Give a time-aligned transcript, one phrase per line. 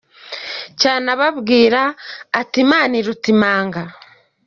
[0.81, 1.81] cyane ababwira
[2.39, 3.81] ati “Imana iruta Imanga.